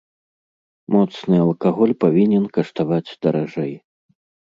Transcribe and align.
Моцны 0.93 1.35
алкаголь 1.45 1.93
павінен 2.05 2.43
каштаваць 2.57 3.15
даражэй. 3.27 3.73